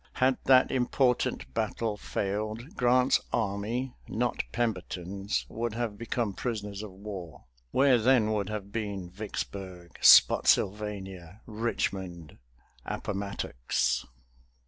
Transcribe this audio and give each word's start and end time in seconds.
Had 0.13 0.39
that 0.45 0.71
important 0.71 1.53
battle 1.53 1.95
failed, 1.95 2.75
Grant's 2.75 3.21
army, 3.31 3.93
not 4.07 4.41
Pemberton's, 4.51 5.45
would 5.47 5.75
have 5.75 5.95
become 5.95 6.33
prisoners 6.33 6.81
of 6.81 6.89
war. 6.89 7.43
Where 7.69 7.99
then 7.99 8.31
would 8.31 8.49
have 8.49 8.71
been 8.71 9.11
Vicksburg, 9.11 9.99
Spotsylvania, 10.01 11.41
Richmond, 11.45 12.39
Appomattox? 12.83 14.03